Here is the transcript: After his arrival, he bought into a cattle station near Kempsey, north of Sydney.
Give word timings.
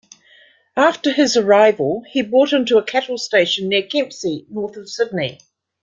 After 0.77 1.13
his 1.13 1.37
arrival, 1.37 2.03
he 2.09 2.23
bought 2.23 2.53
into 2.53 2.79
a 2.79 2.83
cattle 2.83 3.19
station 3.19 3.69
near 3.69 3.83
Kempsey, 3.83 4.47
north 4.49 4.75
of 4.75 4.89
Sydney. 4.89 5.37